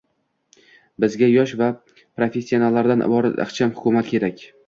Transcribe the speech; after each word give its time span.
Bizga 1.05 1.27
yosh 1.31 1.53
va 1.59 1.67
professionallardan 1.99 3.05
iborat 3.09 3.39
ixcham 3.47 3.77
hukumat 3.77 4.13
kerak 4.15 4.45